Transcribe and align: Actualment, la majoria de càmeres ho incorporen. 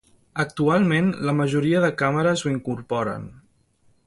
Actualment, 0.43 1.11
la 1.29 1.35
majoria 1.41 1.83
de 1.85 1.93
càmeres 2.03 2.45
ho 2.47 2.57
incorporen. 2.57 3.33